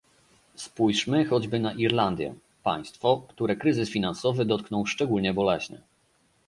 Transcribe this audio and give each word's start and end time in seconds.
Spójrzmy 0.55 1.25
choćby 1.25 1.59
na 1.59 1.73
Irlandię, 1.73 2.33
państwo, 2.63 3.23
które 3.29 3.55
kryzys 3.55 3.89
finansowy 3.89 4.45
dotknął 4.45 4.85
szczególnie 4.85 5.33
boleśnie 5.33 5.81